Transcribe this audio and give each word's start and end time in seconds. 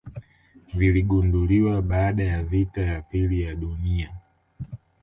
viligunduliwa 0.73 1.81
baada 1.81 2.23
ya 2.23 2.43
vita 2.43 2.81
ya 2.81 3.01
pili 3.01 3.41
ya 3.41 3.55
duni 3.55 4.07